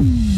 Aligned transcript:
Mm-hmm. 0.00 0.29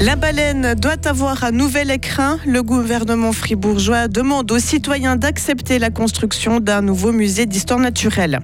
La 0.00 0.16
baleine 0.16 0.74
doit 0.76 1.06
avoir 1.06 1.44
un 1.44 1.50
nouvel 1.50 1.90
écrin. 1.90 2.38
Le 2.46 2.62
gouvernement 2.62 3.32
fribourgeois 3.32 4.08
demande 4.08 4.50
aux 4.50 4.58
citoyens 4.58 5.16
d'accepter 5.16 5.78
la 5.78 5.90
construction 5.90 6.58
d'un 6.58 6.80
nouveau 6.80 7.12
musée 7.12 7.44
d'histoire 7.44 7.78
naturelle. 7.78 8.40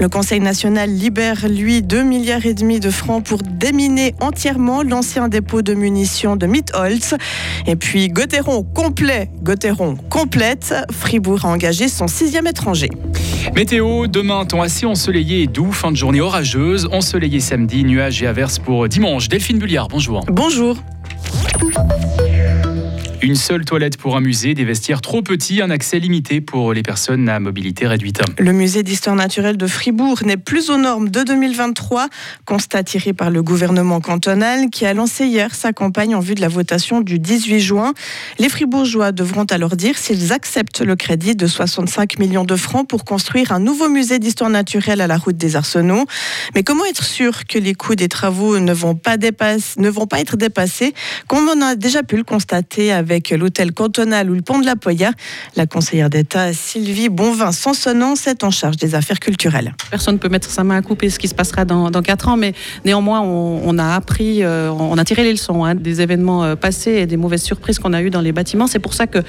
Le 0.00 0.08
Conseil 0.08 0.40
national 0.40 0.90
libère, 0.90 1.46
lui, 1.48 1.82
2 1.82 2.02
milliards 2.02 2.46
et 2.46 2.54
demi 2.54 2.80
de 2.80 2.90
francs 2.90 3.24
pour 3.24 3.42
déminer 3.42 4.16
entièrement 4.20 4.82
l'ancien 4.82 5.28
dépôt 5.28 5.62
de 5.62 5.72
munitions 5.72 6.34
de 6.34 6.46
Mitholz. 6.46 7.14
Et 7.68 7.76
puis, 7.76 8.08
Gotteron 8.08 8.64
complet, 8.64 9.30
Gotteron 9.40 9.94
complète. 10.10 10.74
Fribourg 10.90 11.44
a 11.44 11.48
engagé 11.48 11.86
son 11.86 12.08
sixième 12.08 12.48
étranger. 12.48 12.90
Météo, 13.54 14.08
demain, 14.08 14.44
temps 14.46 14.62
assez 14.62 14.84
ensoleillé 14.84 15.42
et 15.42 15.46
doux, 15.46 15.70
fin 15.70 15.92
de 15.92 15.96
journée 15.96 16.20
orageuse, 16.20 16.88
ensoleillé 16.90 17.38
samedi, 17.38 17.84
nuages 17.84 18.20
et 18.20 18.26
averses 18.26 18.58
pour 18.58 18.88
dimanche. 18.88 19.28
Delphine 19.28 19.58
Bulliard, 19.58 19.86
bonjour. 19.86 20.24
Bonjour. 20.28 20.76
Une 23.20 23.34
seule 23.34 23.64
toilette 23.64 23.96
pour 23.96 24.16
un 24.16 24.20
musée, 24.20 24.54
des 24.54 24.64
vestiaires 24.64 25.00
trop 25.00 25.22
petits, 25.22 25.60
un 25.60 25.70
accès 25.70 25.98
limité 25.98 26.40
pour 26.40 26.72
les 26.72 26.84
personnes 26.84 27.28
à 27.28 27.40
mobilité 27.40 27.88
réduite. 27.88 28.20
Le 28.38 28.52
musée 28.52 28.84
d'histoire 28.84 29.16
naturelle 29.16 29.56
de 29.56 29.66
Fribourg 29.66 30.20
n'est 30.24 30.36
plus 30.36 30.70
aux 30.70 30.76
normes 30.76 31.08
de 31.08 31.24
2023, 31.24 32.06
constat 32.44 32.84
tiré 32.84 33.12
par 33.12 33.30
le 33.30 33.42
gouvernement 33.42 34.00
cantonal 34.00 34.70
qui 34.70 34.86
a 34.86 34.94
lancé 34.94 35.26
hier 35.26 35.52
sa 35.56 35.72
campagne 35.72 36.14
en 36.14 36.20
vue 36.20 36.36
de 36.36 36.40
la 36.40 36.46
votation 36.46 37.00
du 37.00 37.18
18 37.18 37.58
juin. 37.58 37.92
Les 38.38 38.48
Fribourgeois 38.48 39.10
devront 39.10 39.46
alors 39.50 39.74
dire 39.74 39.98
s'ils 39.98 40.32
acceptent 40.32 40.82
le 40.82 40.94
crédit 40.94 41.34
de 41.34 41.48
65 41.48 42.20
millions 42.20 42.44
de 42.44 42.54
francs 42.54 42.86
pour 42.86 43.04
construire 43.04 43.50
un 43.50 43.58
nouveau 43.58 43.88
musée 43.88 44.20
d'histoire 44.20 44.50
naturelle 44.50 45.00
à 45.00 45.08
la 45.08 45.16
route 45.16 45.36
des 45.36 45.56
Arsenaux. 45.56 46.04
Mais 46.54 46.62
comment 46.62 46.84
être 46.84 47.02
sûr 47.02 47.46
que 47.48 47.58
les 47.58 47.74
coûts 47.74 47.96
des 47.96 48.08
travaux 48.08 48.60
ne 48.60 48.72
vont 48.72 48.94
pas, 48.94 49.16
être 49.16 50.36
dépassés, 50.36 50.94
comme 51.26 51.48
on 51.48 51.60
a 51.60 51.74
déjà 51.74 52.04
pu 52.04 52.16
le 52.16 52.22
constater 52.22 52.92
avec 52.92 53.07
avec 53.10 53.30
l'hôtel 53.30 53.72
cantonal 53.72 54.30
ou 54.30 54.34
le 54.34 54.42
pont 54.42 54.58
de 54.58 54.66
la 54.66 54.76
Poya. 54.76 55.12
La 55.56 55.66
conseillère 55.66 56.10
d'État 56.10 56.52
Sylvie 56.52 57.08
Bonvin-Sansonnant 57.08 58.14
est 58.26 58.44
en 58.44 58.50
charge 58.50 58.76
des 58.76 58.94
affaires 58.94 59.18
culturelles. 59.18 59.74
Personne 59.90 60.14
ne 60.14 60.18
peut 60.18 60.28
mettre 60.28 60.50
sa 60.50 60.62
main 60.62 60.76
à 60.76 60.82
couper 60.82 61.08
ce 61.08 61.18
qui 61.18 61.26
se 61.26 61.34
passera 61.34 61.64
dans, 61.64 61.90
dans 61.90 62.02
4 62.02 62.28
ans, 62.28 62.36
mais 62.36 62.52
néanmoins, 62.84 63.22
on, 63.22 63.78
a 63.78 63.94
appris, 63.94 64.44
euh, 64.44 64.70
on 64.70 64.98
a 64.98 65.04
tiré 65.04 65.24
les 65.24 65.32
leçons 65.32 65.64
hein, 65.64 65.74
des 65.74 66.02
événements 66.02 66.44
euh, 66.44 66.54
passés 66.54 66.92
et 66.92 67.06
des 67.06 67.16
mauvaises 67.16 67.42
surprises 67.42 67.78
qu'on 67.78 67.94
a 67.94 68.02
eues 68.02 68.10
dans 68.10 68.20
les 68.20 68.32
bâtiments. 68.32 68.66
C'est 68.66 68.78
pour 68.78 68.92
ça 68.92 69.06
que 69.06 69.20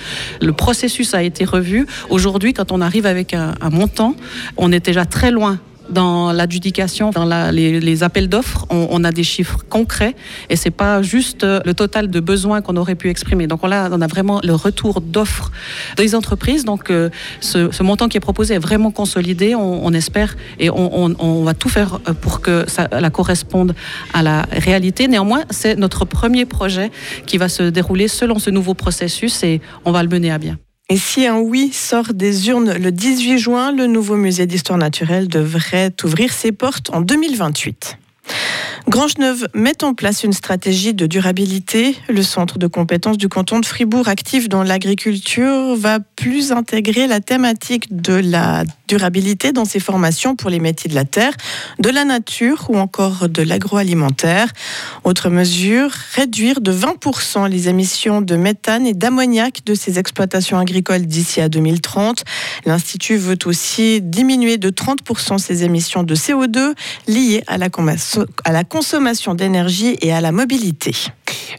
le 0.41 0.51
processus 0.51 1.13
a 1.13 1.23
été 1.23 1.45
revu. 1.45 1.85
Aujourd'hui, 2.09 2.53
quand 2.53 2.73
on 2.73 2.81
arrive 2.81 3.05
avec 3.05 3.33
un 3.33 3.55
montant, 3.71 4.15
on 4.57 4.71
est 4.71 4.85
déjà 4.85 5.05
très 5.05 5.31
loin 5.31 5.59
dans 5.89 6.31
l'adjudication, 6.31 7.11
dans 7.11 7.25
les, 7.51 8.03
appels 8.03 8.29
d'offres, 8.29 8.65
on, 8.69 9.03
a 9.03 9.11
des 9.11 9.23
chiffres 9.23 9.59
concrets 9.69 10.15
et 10.49 10.55
c'est 10.55 10.71
pas 10.71 11.01
juste 11.01 11.43
euh, 11.43 11.59
le 11.65 11.73
total 11.73 12.09
de 12.09 12.19
besoins 12.19 12.61
qu'on 12.61 12.77
aurait 12.77 12.95
pu 12.95 13.09
exprimer. 13.09 13.47
Donc 13.47 13.63
on 13.63 13.71
a, 13.71 13.89
on 13.89 14.01
a 14.01 14.07
vraiment 14.07 14.39
le 14.43 14.53
retour 14.53 15.01
d'offres 15.01 15.51
des 15.97 16.15
entreprises. 16.15 16.65
Donc 16.65 16.89
euh, 16.89 17.09
ce, 17.41 17.83
montant 17.83 18.07
qui 18.07 18.17
est 18.17 18.21
proposé 18.21 18.55
est 18.55 18.59
vraiment 18.59 18.91
consolidé, 18.91 19.55
on, 19.55 19.91
espère, 19.93 20.35
et 20.59 20.69
on, 20.69 21.43
va 21.43 21.53
tout 21.53 21.69
faire 21.69 21.99
euh, 22.07 22.13
pour 22.13 22.41
que 22.41 22.65
ça 22.67 22.87
la 22.91 23.09
corresponde 23.09 23.73
à 24.13 24.23
la 24.23 24.45
réalité. 24.51 25.07
Néanmoins, 25.07 25.43
c'est 25.49 25.75
notre 25.75 26.05
premier 26.05 26.45
projet 26.45 26.91
qui 27.25 27.37
va 27.37 27.49
se 27.49 27.63
dérouler 27.63 28.07
selon 28.07 28.39
ce 28.39 28.49
nouveau 28.49 28.73
processus 28.73 29.43
et 29.43 29.61
on 29.85 29.91
va 29.91 30.03
le 30.03 30.09
mener 30.09 30.31
à 30.31 30.37
bien. 30.37 30.57
Et 30.91 30.97
si 30.97 31.27
un 31.27 31.37
oui 31.37 31.71
sort 31.71 32.15
des 32.15 32.49
urnes 32.49 32.73
le 32.73 32.91
18 32.91 33.37
juin, 33.37 33.71
le 33.71 33.85
nouveau 33.85 34.15
musée 34.15 34.47
d'histoire 34.47 34.79
naturelle 34.79 35.27
devrait 35.27 35.93
ouvrir 36.03 36.33
ses 36.33 36.51
portes 36.51 36.89
en 36.89 37.01
2028. 37.01 37.99
Grange-Neuve 38.89 39.49
met 39.53 39.83
en 39.83 39.93
place 39.93 40.23
une 40.23 40.33
stratégie 40.33 40.95
de 40.95 41.05
durabilité. 41.05 41.95
Le 42.09 42.23
centre 42.23 42.57
de 42.57 42.65
compétences 42.65 43.19
du 43.19 43.29
canton 43.29 43.59
de 43.59 43.65
Fribourg, 43.67 44.07
actif 44.07 44.49
dans 44.49 44.63
l'agriculture, 44.63 45.75
va 45.75 45.99
plus 45.99 46.51
intégrer 46.51 47.05
la 47.05 47.19
thématique 47.19 47.95
de 47.95 48.13
la 48.13 48.63
durabilité 48.87 49.51
dans 49.51 49.65
ses 49.65 49.79
formations 49.79 50.35
pour 50.35 50.49
les 50.49 50.59
métiers 50.59 50.89
de 50.89 50.95
la 50.95 51.05
terre, 51.05 51.33
de 51.77 51.89
la 51.89 52.03
nature 52.03 52.65
ou 52.69 52.79
encore 52.79 53.29
de 53.29 53.43
l'agroalimentaire. 53.43 54.51
Autre 55.03 55.29
mesure, 55.29 55.91
réduire 56.15 56.59
de 56.59 56.73
20% 56.73 57.47
les 57.47 57.69
émissions 57.69 58.21
de 58.21 58.35
méthane 58.35 58.87
et 58.87 58.95
d'ammoniac 58.95 59.63
de 59.67 59.75
ces 59.75 59.99
exploitations 59.99 60.57
agricoles 60.57 61.05
d'ici 61.05 61.41
à 61.41 61.49
2030. 61.49 62.23
L'Institut 62.65 63.17
veut 63.17 63.37
aussi 63.45 64.01
diminuer 64.01 64.57
de 64.57 64.71
30% 64.71 65.37
ses 65.37 65.63
émissions 65.63 66.01
de 66.01 66.15
CO2 66.15 66.73
liées 67.07 67.43
à 67.45 67.59
la, 67.59 67.67
à 68.45 68.51
d'énergie 69.35 69.97
et 70.01 70.13
à 70.13 70.21
la 70.21 70.31
mobilité. 70.31 70.93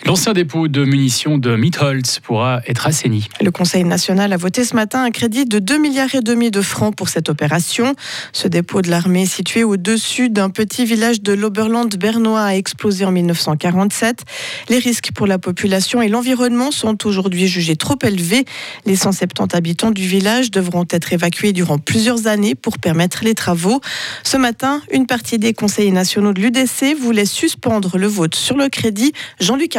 L'ancien 0.06 0.32
dépôt 0.32 0.68
de 0.68 0.84
munitions 0.84 1.38
de 1.38 1.56
Mitholz 1.56 2.20
pourra 2.20 2.60
être 2.66 2.86
assaini. 2.86 3.28
Le 3.40 3.50
Conseil 3.50 3.84
national 3.84 4.32
a 4.32 4.36
voté 4.36 4.64
ce 4.64 4.74
matin 4.74 5.02
un 5.02 5.10
crédit 5.10 5.44
de 5.44 5.58
2 5.58 5.78
milliards 5.78 6.14
et 6.14 6.20
demi 6.20 6.50
de 6.50 6.62
francs 6.62 6.94
pour 6.94 7.08
cette 7.08 7.28
opération. 7.28 7.94
Ce 8.32 8.48
dépôt 8.48 8.82
de 8.82 8.90
l'armée 8.90 9.26
situé 9.26 9.64
au-dessus 9.64 10.30
d'un 10.30 10.50
petit 10.50 10.84
village 10.84 11.22
de 11.22 11.32
l'Oberland 11.32 11.88
bernois 11.96 12.42
a 12.42 12.54
explosé 12.54 13.04
en 13.04 13.12
1947. 13.12 14.24
Les 14.68 14.78
risques 14.78 15.10
pour 15.14 15.26
la 15.26 15.38
population 15.38 16.02
et 16.02 16.08
l'environnement 16.08 16.70
sont 16.70 17.06
aujourd'hui 17.06 17.46
jugés 17.46 17.76
trop 17.76 17.98
élevés. 18.02 18.44
Les 18.86 18.96
170 18.96 19.54
habitants 19.54 19.90
du 19.90 20.06
village 20.06 20.50
devront 20.50 20.86
être 20.90 21.12
évacués 21.12 21.52
durant 21.52 21.78
plusieurs 21.78 22.26
années 22.26 22.54
pour 22.54 22.78
permettre 22.78 23.24
les 23.24 23.34
travaux. 23.34 23.80
Ce 24.24 24.36
matin, 24.36 24.82
une 24.92 25.06
partie 25.06 25.38
des 25.38 25.54
conseillers 25.54 25.90
nationaux 25.90 26.32
de 26.32 26.40
l'UDC 26.40 26.96
voulait 26.98 27.24
suspendre 27.24 27.98
le 27.98 28.06
vote 28.06 28.34
sur 28.34 28.56
le 28.56 28.68
crédit. 28.68 29.12
Jean-Luc 29.40 29.76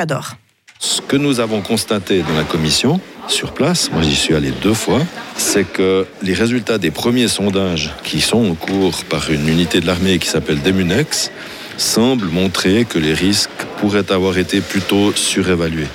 Ce 0.80 1.00
que 1.00 1.16
nous 1.16 1.40
avons 1.40 1.62
constaté 1.62 2.24
dans 2.24 2.34
la 2.36 2.44
commission, 2.44 3.00
sur 3.28 3.54
place, 3.54 3.92
moi 3.92 4.02
j'y 4.02 4.16
suis 4.16 4.34
allé 4.34 4.52
deux 4.64 4.74
fois, 4.74 5.00
c'est 5.38 5.64
que 5.64 6.08
les 6.24 6.34
résultats 6.34 6.80
des 6.80 6.90
premiers 6.90 7.28
sondages 7.28 7.92
qui 8.04 8.20
sont 8.20 8.50
en 8.50 8.56
cours 8.56 9.04
par 9.06 9.30
une 9.32 9.48
unité 9.48 9.80
de 9.80 9.86
l'armée 9.86 10.18
qui 10.18 10.28
s'appelle 10.28 10.62
Demunex 10.62 11.32
semblent 11.78 12.30
montrer 12.30 12.86
que 12.86 12.98
les 12.98 13.14
risques 13.14 13.50
pourraient 13.78 14.12
avoir 14.12 14.38
été 14.38 14.62
plutôt 14.62 15.14
surévalués. 15.14 15.88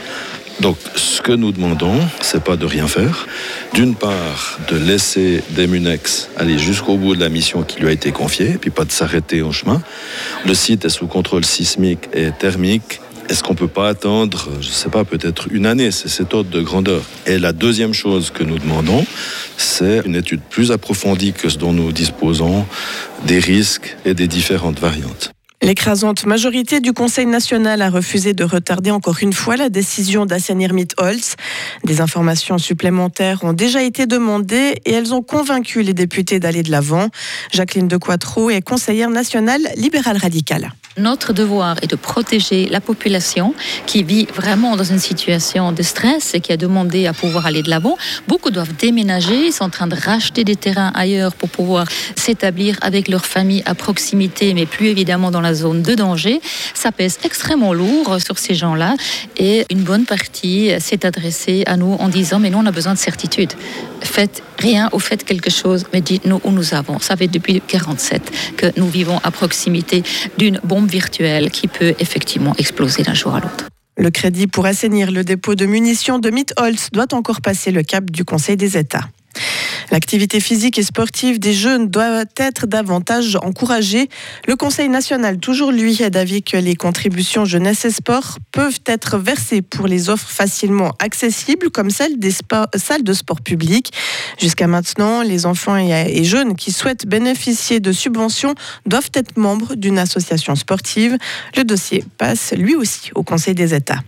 Donc, 0.60 0.78
ce 0.94 1.20
que 1.20 1.32
nous 1.32 1.52
demandons, 1.52 1.98
c'est 2.22 2.42
pas 2.42 2.56
de 2.56 2.64
rien 2.64 2.88
faire. 2.88 3.26
D'une 3.74 3.94
part, 3.94 4.58
de 4.70 4.76
laisser 4.76 5.42
Demunex 5.50 6.30
aller 6.38 6.58
jusqu'au 6.58 6.96
bout 6.96 7.14
de 7.14 7.20
la 7.20 7.28
mission 7.28 7.62
qui 7.62 7.80
lui 7.80 7.88
a 7.88 7.92
été 7.92 8.10
confiée, 8.10 8.56
puis 8.58 8.70
pas 8.70 8.84
de 8.84 8.92
s'arrêter 8.92 9.42
en 9.42 9.52
chemin. 9.52 9.82
Le 10.46 10.54
site 10.54 10.86
est 10.86 10.90
sous 10.90 11.08
contrôle 11.08 11.44
sismique 11.44 12.08
et 12.14 12.30
thermique. 12.30 13.00
Est-ce 13.28 13.42
qu'on 13.42 13.54
ne 13.54 13.59
peut 13.59 13.69
pas 13.69 13.88
attendre, 13.88 14.48
je 14.60 14.69
ne 14.69 14.72
sais 14.72 14.88
pas, 14.88 15.04
peut-être 15.04 15.48
une 15.50 15.66
année 15.66 15.91
C'est 15.91 16.09
cet 16.09 16.32
ordre 16.32 16.50
de 16.50 16.60
grandeur. 16.60 17.03
Et 17.26 17.38
la 17.38 17.53
deuxième 17.53 17.92
chose 17.92 18.31
que 18.31 18.44
nous 18.44 18.59
demandons, 18.59 19.04
c'est 19.56 20.03
une 20.04 20.14
étude 20.14 20.41
plus 20.48 20.70
approfondie 20.70 21.32
que 21.32 21.48
ce 21.48 21.59
dont 21.59 21.72
nous 21.72 21.91
disposons 21.91 22.66
des 23.26 23.41
risques 23.41 23.97
et 24.04 24.15
des 24.15 24.28
différentes 24.28 24.78
variantes. 24.78 25.32
L'écrasante 25.62 26.26
majorité 26.26 26.81
du 26.81 26.92
Conseil 26.92 27.26
national 27.26 27.82
a 27.82 27.91
refusé 27.91 28.34
de 28.34 28.44
retarder 28.44 28.91
encore 28.91 29.16
une 29.22 29.32
fois 29.32 29.56
la 29.56 29.70
décision 29.70 30.26
d'assainir 30.26 30.72
Mitholz. 30.72 31.34
Des 31.82 32.00
informations 32.00 32.59
supplémentaires 32.59 33.42
ont 33.42 33.54
déjà 33.54 33.82
été 33.82 34.06
demandées 34.06 34.75
et 34.84 34.92
elles 34.92 35.15
ont 35.15 35.22
convaincu 35.22 35.82
les 35.82 35.94
députés 35.94 36.38
d'aller 36.38 36.62
de 36.62 36.70
l'avant. 36.70 37.09
Jacqueline 37.53 37.88
de 37.88 37.97
Quattro 37.97 38.50
est 38.50 38.60
conseillère 38.60 39.10
nationale 39.10 39.62
libérale 39.76 40.19
radicale. 40.19 40.70
Notre 40.98 41.34
devoir 41.34 41.76
est 41.82 41.90
de 41.90 41.96
protéger 41.96 42.70
la 42.70 42.80
population 42.80 43.54
qui 43.84 44.02
vit 44.02 44.26
vraiment 44.34 44.76
dans 44.76 44.84
une 44.84 44.98
situation 44.98 45.70
de 45.70 45.82
stress 45.82 46.32
et 46.32 46.40
qui 46.40 46.52
a 46.52 46.56
demandé 46.56 47.06
à 47.06 47.12
pouvoir 47.12 47.44
aller 47.44 47.62
de 47.62 47.68
l'avant. 47.68 47.98
Beaucoup 48.28 48.50
doivent 48.50 48.74
déménager, 48.74 49.48
ils 49.48 49.52
sont 49.52 49.64
en 49.64 49.68
train 49.68 49.88
de 49.88 49.94
racheter 49.94 50.42
des 50.42 50.56
terrains 50.56 50.92
ailleurs 50.94 51.34
pour 51.34 51.50
pouvoir 51.50 51.86
s'établir 52.15 52.78
avec 52.80 53.09
leur 53.09 53.26
famille 53.26 53.62
à 53.66 53.74
proximité, 53.74 54.54
mais 54.54 54.65
plus 54.65 54.86
évidemment 54.86 55.30
dans 55.30 55.42
la 55.42 55.53
zone 55.53 55.82
de 55.82 55.94
danger. 55.94 56.41
Ça 56.72 56.92
pèse 56.92 57.18
extrêmement 57.24 57.74
lourd 57.74 58.16
sur 58.18 58.38
ces 58.38 58.54
gens-là 58.54 58.94
et 59.36 59.66
une 59.71 59.82
bonne 59.82 60.06
partie 60.06 60.71
s'est 60.80 61.04
adressée 61.04 61.62
à 61.66 61.76
nous 61.76 61.92
en 61.92 62.09
disant 62.09 62.38
mais 62.38 62.48
nous 62.48 62.59
on 62.59 62.66
a 62.66 62.72
besoin 62.72 62.94
de 62.94 62.98
certitude. 62.98 63.53
Faites 64.00 64.42
rien 64.59 64.88
ou 64.94 64.98
faites 64.98 65.24
quelque 65.24 65.50
chose, 65.50 65.84
mais 65.92 66.00
dites-nous 66.00 66.41
où 66.42 66.53
nous 66.53 66.72
avons. 66.72 66.98
Ça 67.00 67.16
fait 67.16 67.28
depuis 67.28 67.60
47 67.60 68.54
que 68.56 68.66
nous 68.78 68.88
vivons 68.88 69.21
à 69.22 69.30
proximité 69.30 70.03
d'une 70.38 70.59
bombe 70.65 70.85
virtuel 70.91 71.50
qui 71.50 71.68
peut 71.68 71.94
effectivement 71.98 72.54
exploser 72.59 73.03
d'un 73.03 73.15
jour 73.15 73.34
à 73.34 73.41
l'autre. 73.41 73.68
Le 73.98 74.10
crédit 74.10 74.47
pour 74.47 74.66
assainir 74.66 75.10
le 75.10 75.24
dépôt 75.24 75.54
de 75.54 75.65
munitions 75.65 76.18
de 76.18 76.30
Mitholz 76.30 76.91
doit 76.92 77.12
encore 77.15 77.41
passer 77.41 77.71
le 77.71 77.83
cap 77.83 78.10
du 78.10 78.24
Conseil 78.24 78.56
des 78.56 78.77
États. 78.77 79.09
L'activité 79.91 80.41
physique 80.41 80.78
et 80.78 80.83
sportive 80.83 81.38
des 81.38 81.53
jeunes 81.53 81.88
doit 81.88 82.24
être 82.36 82.66
davantage 82.66 83.36
encouragée. 83.36 84.09
Le 84.48 84.56
Conseil 84.56 84.88
national, 84.88 85.38
toujours 85.38 85.71
lui, 85.71 86.03
est 86.03 86.10
d'avis 86.10 86.42
que 86.42 86.56
les 86.56 86.74
contributions 86.74 87.44
jeunesse 87.44 87.84
et 87.84 87.91
sport 87.91 88.38
peuvent 88.53 88.80
être 88.86 89.18
versées 89.18 89.62
pour 89.62 89.86
les 89.86 90.09
offres 90.10 90.28
facilement 90.28 90.92
accessibles, 90.98 91.71
comme 91.71 91.91
celles 91.91 92.18
des 92.18 92.33
salles 92.74 93.04
de 93.04 93.12
sport 93.12 93.41
publiques. 93.41 93.92
Jusqu'à 94.38 94.66
maintenant, 94.66 95.22
les 95.22 95.47
enfants 95.47 95.77
et 95.77 96.24
jeunes 96.24 96.56
qui 96.56 96.72
souhaitent 96.72 97.06
bénéficier 97.06 97.80
de 97.80 97.92
subventions 97.92 98.54
doivent 98.86 99.10
être 99.15 99.36
membres 99.36 99.74
d'une 99.74 99.98
association 99.98 100.56
sportive. 100.56 101.16
Le 101.56 101.65
dossier 101.65 102.04
passe 102.18 102.53
lui 102.56 102.74
aussi 102.74 103.10
au 103.15 103.22
Conseil 103.22 103.54
des 103.54 103.74
États. 103.74 104.00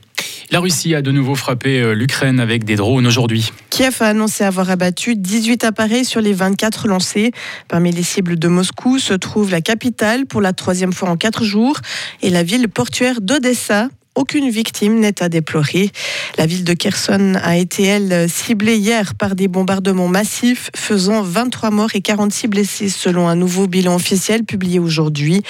La 0.51 0.61
Russie 0.61 0.95
a 0.95 1.03
de 1.03 1.11
nouveau 1.11 1.35
frappé 1.35 1.81
euh, 1.81 1.93
l'Ukraine 1.93 2.41
avec 2.41 2.65
des 2.65 2.77
drones 2.77 3.07
aujourd'hui. 3.07 3.53
Kiev 3.69 3.97
a 4.01 4.07
annoncé 4.07 4.45
avoir 4.45 4.71
abattu 4.71 5.15
18 5.15 5.65
appareils 5.65 6.07
sur 6.07 6.23
les 6.23 6.33
24 6.33 6.89
lancés. 6.89 7.33
Parmi 7.69 7.93
les 7.93 8.03
cibles 8.03 8.39
de 8.39 8.49
Moscou 8.49 8.99
se 8.99 9.13
trouve 9.13 9.51
la 9.51 9.61
capitale 9.61 10.25
pour 10.25 10.41
la 10.41 10.55
troisième 10.55 10.95
fois 10.95 11.11
en 11.11 11.17
quatre 11.17 11.45
jours 11.45 11.77
et 12.23 12.31
la 12.31 12.43
ville 12.43 12.69
portuaire 12.71 13.21
d'Odessa 13.21 13.89
aucune 14.19 14.51
victime 14.51 14.99
n'est 14.99 15.23
à 15.23 15.29
déplorer. 15.29 15.93
La 16.39 16.47
ville 16.47 16.65
de 16.65 16.73
Kherson 16.73 17.35
a 17.41 17.57
été, 17.57 17.85
elle, 17.85 18.29
ciblée 18.29 18.77
hier 18.77 19.15
par 19.15 19.37
des 19.37 19.47
bombardements 19.47 20.09
massifs, 20.09 20.71
faisant 20.75 21.23
23 21.23 21.71
morts 21.71 21.95
et 21.95 22.01
46 22.01 22.49
blessés, 22.49 22.89
selon 22.89 23.29
un 23.29 23.37
nouveau 23.37 23.69
bilan 23.69 23.95
officiel 23.95 24.43
publié 24.43 24.81
aujourd'hui. 24.81 25.43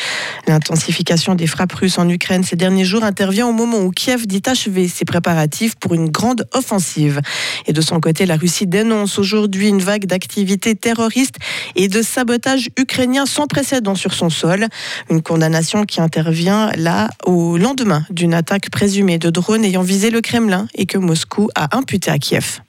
L'intensification 0.46 1.34
des 1.34 1.46
frappes 1.46 1.72
russes 1.72 1.98
en 1.98 2.06
Ukraine 2.10 2.44
ces 2.44 2.56
derniers 2.56 2.84
jours 2.84 3.04
intervient 3.04 3.46
au 3.46 3.52
moment 3.52 3.78
où 3.78 3.90
Kiev 3.90 4.26
dit 4.26 4.42
achever 4.44 4.86
ses 4.86 5.06
préparatifs 5.06 5.74
pour 5.76 5.94
une 5.94 6.10
grande 6.10 6.46
offensive. 6.52 7.22
Et 7.66 7.72
de 7.72 7.80
son 7.80 8.00
côté, 8.00 8.26
la 8.26 8.36
Russie 8.36 8.66
dénonce 8.66 9.18
aujourd'hui 9.18 9.68
une 9.68 9.80
vague 9.80 10.04
d'activités 10.04 10.74
terroristes 10.74 11.36
et 11.74 11.88
de 11.88 12.02
sabotage 12.02 12.68
ukrainien 12.78 13.24
sans 13.24 13.46
précédent 13.46 13.94
sur 13.94 14.12
son 14.12 14.28
sol. 14.28 14.66
Une 15.08 15.22
condamnation 15.22 15.84
qui 15.84 16.02
intervient 16.02 16.70
là 16.76 17.08
au 17.24 17.56
lendemain 17.56 18.04
d'une 18.10 18.34
attaque 18.34 18.57
présumé 18.66 19.18
de 19.18 19.30
drones 19.30 19.64
ayant 19.64 19.82
visé 19.82 20.10
le 20.10 20.20
Kremlin 20.20 20.66
et 20.74 20.86
que 20.86 20.98
Moscou 20.98 21.48
a 21.54 21.76
imputé 21.76 22.10
à 22.10 22.18
Kiev. 22.18 22.60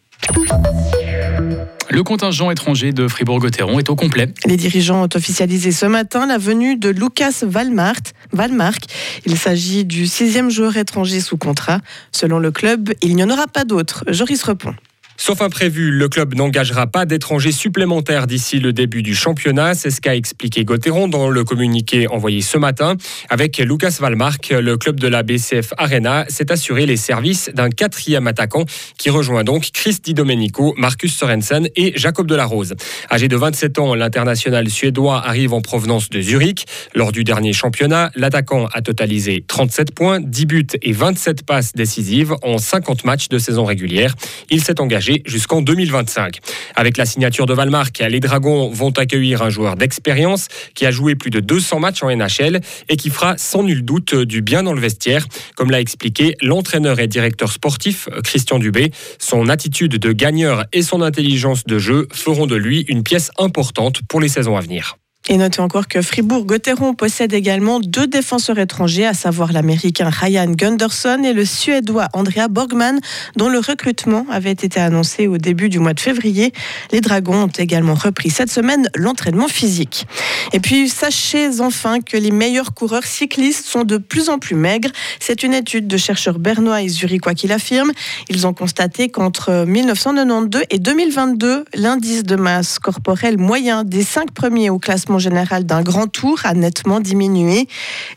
Le 1.90 2.04
contingent 2.04 2.52
étranger 2.52 2.92
de 2.94 3.08
Fribourg-Gotteron 3.08 3.80
est 3.80 3.90
au 3.90 3.96
complet. 3.96 4.32
Les 4.46 4.58
dirigeants 4.58 5.04
ont 5.04 5.10
officialisé 5.16 5.72
ce 5.72 5.88
matin 5.88 6.28
la 6.28 6.38
venue 6.38 6.78
de 6.78 6.90
Lucas 6.90 7.42
Valmark. 7.42 8.84
Il 9.26 9.38
s'agit 9.38 9.86
du 9.86 10.06
sixième 10.06 10.52
joueur 10.52 10.78
étranger 10.78 11.20
sous 11.20 11.38
contrat. 11.38 11.80
Selon 12.12 12.38
le 12.38 12.52
club, 12.52 12.94
il 13.02 13.16
n'y 13.16 13.24
en 13.24 13.30
aura 13.30 13.48
pas 13.48 13.66
d'autres. 13.66 14.04
Joris 14.08 14.44
Repon. 14.44 14.76
Sauf 15.22 15.42
imprévu, 15.42 15.92
le 15.92 16.08
club 16.08 16.34
n'engagera 16.34 16.88
pas 16.88 17.06
d'étrangers 17.06 17.52
supplémentaires 17.52 18.26
d'ici 18.26 18.62
le 18.62 18.72
début 18.72 19.04
du 19.04 19.14
championnat. 19.14 19.74
C'est 19.74 19.92
ce 19.92 20.00
qu'a 20.00 20.16
expliqué 20.16 20.64
Gauthieron 20.64 21.10
dans 21.10 21.30
le 21.30 21.44
communiqué 21.44 22.08
envoyé 22.08 22.40
ce 22.40 22.58
matin. 22.58 22.96
Avec 23.30 23.58
Lucas 23.58 23.98
Valmark, 24.00 24.50
le 24.50 24.78
club 24.78 24.98
de 24.98 25.10
la 25.10 25.24
BCF 25.24 25.74
Arena 25.78 26.24
s'est 26.30 26.54
assuré 26.54 26.86
les 26.86 26.96
services 26.96 27.50
d'un 27.54 27.70
quatrième 27.70 28.28
attaquant 28.28 28.64
qui 28.98 29.10
rejoint 29.10 29.44
donc 29.44 29.72
Chris 29.74 29.98
Di 30.02 30.14
Domenico, 30.14 30.74
Marcus 30.78 31.14
Sorensen 31.14 31.68
et 31.76 31.92
Jacob 31.98 32.26
Delarose. 32.26 32.76
Âgé 33.12 33.28
de 33.28 33.36
27 33.36 33.78
ans, 33.78 33.96
l'international 33.96 34.70
suédois 34.70 35.22
arrive 35.28 35.52
en 35.52 35.60
provenance 35.60 36.10
de 36.10 36.22
Zurich. 36.22 36.66
Lors 36.96 37.12
du 37.12 37.26
dernier 37.26 37.52
championnat, 37.52 38.10
l'attaquant 38.16 38.68
a 38.72 38.82
totalisé 38.82 39.44
37 39.46 39.94
points, 39.94 40.22
10 40.22 40.46
buts 40.46 40.68
et 40.82 40.94
27 40.94 41.46
passes 41.46 41.74
décisives 41.74 42.36
en 42.42 42.58
50 42.58 43.04
matchs 43.04 43.28
de 43.28 43.38
saison 43.38 43.66
régulière. 43.66 44.16
Il 44.50 44.64
s'est 44.64 44.80
engagé 44.80 45.09
jusqu'en 45.26 45.62
2025. 45.62 46.40
Avec 46.76 46.98
la 46.98 47.06
signature 47.06 47.46
de 47.46 47.54
Valmark, 47.54 48.00
les 48.00 48.20
Dragons 48.20 48.70
vont 48.70 48.92
accueillir 48.92 49.42
un 49.42 49.50
joueur 49.50 49.76
d'expérience 49.76 50.48
qui 50.76 50.86
a 50.86 50.92
joué 50.92 51.16
plus 51.16 51.30
de 51.30 51.40
200 51.40 51.80
matchs 51.80 52.04
en 52.04 52.16
NHL 52.16 52.62
et 52.90 52.96
qui 52.96 53.10
fera 53.10 53.38
sans 53.38 53.64
nul 53.64 53.84
doute 53.84 54.16
du 54.16 54.42
bien 54.42 54.64
dans 54.64 54.74
le 54.74 54.82
vestiaire, 54.82 55.26
comme 55.56 55.72
l'a 55.72 55.82
expliqué 55.82 56.36
l'entraîneur 56.42 57.00
et 57.00 57.08
directeur 57.08 57.52
sportif 57.52 58.08
Christian 58.24 58.60
Dubé. 58.60 58.92
Son 59.18 59.50
attitude 59.50 59.98
de 59.98 60.12
gagneur 60.12 60.66
et 60.74 60.82
son 60.82 61.02
intelligence 61.02 61.64
de 61.66 61.80
jeu 61.80 62.08
feront 62.14 62.48
de 62.48 62.56
lui 62.56 62.86
une 62.88 63.04
pièce 63.04 63.32
importante 63.38 64.02
pour 64.08 64.22
les 64.22 64.30
saisons 64.30 64.58
à 64.58 64.62
venir. 64.62 64.98
Et 65.28 65.38
notez 65.38 65.62
encore 65.62 65.88
que 65.88 66.02
Fribourg-Gotteron 66.02 66.96
possède 66.96 67.34
également 67.34 67.80
deux 67.80 68.08
défenseurs 68.08 68.58
étrangers, 68.58 69.06
à 69.06 69.14
savoir 69.14 69.52
l'américain 69.52 70.10
Ryan 70.10 70.50
Gunderson 70.50 71.22
et 71.24 71.34
le 71.34 71.46
suédois 71.46 72.08
Andrea 72.14 72.48
Borgman, 72.50 73.00
dont 73.36 73.50
le 73.50 73.60
recrutement 73.60 74.26
avait 74.32 74.52
été 74.52 74.80
annoncé 74.80 75.28
au 75.28 75.38
début 75.38 75.70
du 75.70 75.78
mois 75.78 75.94
de 75.94 76.00
février. 76.00 76.52
Les 76.92 77.02
Dragons 77.02 77.44
ont 77.44 77.52
également 77.60 77.94
repris 77.94 78.32
cette 78.32 78.52
semaine 78.52 78.90
l'entraînement 78.96 79.48
physique. 79.48 80.08
Et 80.52 80.60
puis, 80.60 80.90
sachez 80.90 81.60
enfin 81.60 82.00
que 82.02 82.18
les 82.18 82.32
meilleurs 82.32 82.74
coureurs 82.74 83.04
cyclistes 83.04 83.68
sont 83.68 83.84
de 83.84 83.98
plus 83.98 84.30
en 84.30 84.40
plus 84.40 84.56
maigres. 84.56 84.90
C'est 85.20 85.44
une 85.44 85.54
étude 85.54 85.86
de 85.86 85.98
chercheurs 85.98 86.40
bernois 86.40 86.82
et 86.82 86.88
zurichois 86.88 87.36
qui 87.36 87.46
l'affirment. 87.46 87.92
Ils 88.30 88.48
ont 88.48 88.54
constaté 88.54 89.10
qu'entre 89.10 89.66
1992 89.68 90.64
et 90.72 90.80
2022, 90.80 91.66
l'indice 91.76 92.24
de 92.24 92.36
masse 92.36 92.80
corporelle 92.80 93.38
moyen 93.38 93.84
des 93.84 94.04
cinq 94.04 94.32
premiers 94.32 94.72
au 94.72 94.80
général 95.18 95.66
d'un 95.66 95.82
grand 95.82 96.08
tour 96.08 96.40
a 96.44 96.54
nettement 96.54 97.00
diminué. 97.00 97.68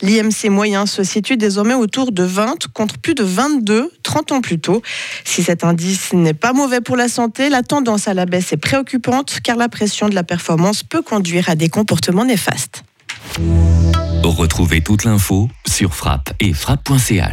L'IMC 0.02 0.50
moyen 0.50 0.84
se 0.84 1.02
situe 1.02 1.38
désormais 1.38 1.74
autour 1.74 2.12
de 2.12 2.24
20 2.24 2.68
contre 2.74 2.98
plus 2.98 3.14
de 3.14 3.22
22 3.22 3.90
30 4.02 4.32
ans 4.32 4.40
plus 4.42 4.58
tôt. 4.58 4.82
Si 5.24 5.42
cet 5.42 5.64
indice 5.64 6.12
n'est 6.12 6.34
pas 6.34 6.52
mauvais 6.52 6.80
pour 6.80 6.96
la 6.96 7.08
santé, 7.08 7.48
la 7.48 7.62
tendance 7.62 8.08
à 8.08 8.14
la 8.14 8.26
baisse 8.26 8.52
est 8.52 8.58
préoccupante 8.58 9.38
car 9.42 9.56
la 9.56 9.68
pression 9.68 10.08
de 10.08 10.14
la 10.14 10.24
performance 10.24 10.82
peut 10.82 11.02
conduire 11.02 11.48
à 11.48 11.54
des 11.54 11.68
comportements 11.68 12.24
néfastes. 12.24 12.82
Retrouvez 14.22 14.82
toute 14.82 15.04
l'info 15.04 15.48
sur 15.66 15.94
frappe 15.94 16.32
et 16.40 16.52
frappe.ch. 16.52 17.30